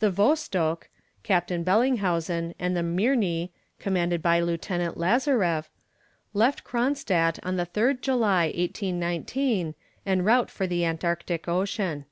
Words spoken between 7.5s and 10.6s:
the 3rd July, 1819, en route